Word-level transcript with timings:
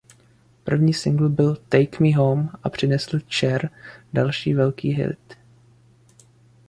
První 0.63 0.93
singl 0.93 1.29
byl 1.29 1.55
"Take 1.55 1.97
Me 1.99 2.15
Home" 2.15 2.49
a 2.63 2.69
přinesl 2.69 3.19
Cher 3.39 3.69
další 4.13 4.53
velký 4.53 4.89
hit. 4.93 5.37